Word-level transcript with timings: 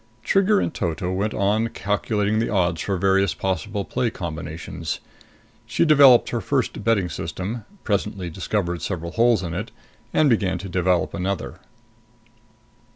Trigger 0.23 0.59
in 0.59 0.71
toto 0.71 1.13
went 1.13 1.35
on 1.35 1.67
calculating 1.67 2.39
the 2.39 2.49
odds 2.49 2.81
for 2.81 2.97
various 2.97 3.35
possible 3.35 3.85
play 3.85 4.09
combinations. 4.09 4.99
She 5.67 5.85
developed 5.85 6.29
her 6.31 6.41
first 6.41 6.83
betting 6.83 7.07
system, 7.07 7.65
presently 7.83 8.31
discovered 8.31 8.81
several 8.81 9.11
holes 9.11 9.43
in 9.43 9.53
it, 9.53 9.69
and 10.11 10.27
began 10.27 10.57
to 10.57 10.67
develop 10.69 11.13
another. 11.13 11.59